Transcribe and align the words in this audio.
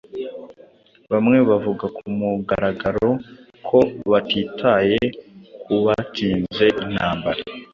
Bamwe 1.11 1.37
bavuze 1.49 1.85
kumugaragaro 1.97 3.09
ko 3.67 3.79
batitaye 4.11 4.99
kubatsinze 5.61 6.65
intambara. 6.83 7.41